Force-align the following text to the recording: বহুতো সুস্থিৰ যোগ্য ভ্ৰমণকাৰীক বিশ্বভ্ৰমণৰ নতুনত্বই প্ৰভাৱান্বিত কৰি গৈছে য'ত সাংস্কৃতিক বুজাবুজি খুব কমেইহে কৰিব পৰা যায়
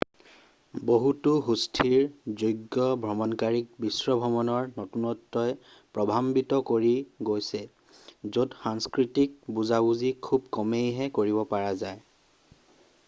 বহুতো 0.91 1.31
সুস্থিৰ 1.47 1.97
যোগ্য 2.43 2.85
ভ্ৰমণকাৰীক 3.03 3.67
বিশ্বভ্ৰমণৰ 3.85 4.71
নতুনত্বই 4.79 5.53
প্ৰভাৱান্বিত 5.97 6.61
কৰি 6.71 6.93
গৈছে 7.31 7.61
য'ত 8.39 8.59
সাংস্কৃতিক 8.63 9.35
বুজাবুজি 9.59 10.13
খুব 10.29 10.49
কমেইহে 10.59 11.07
কৰিব 11.19 11.43
পৰা 11.53 11.73
যায় 11.83 12.01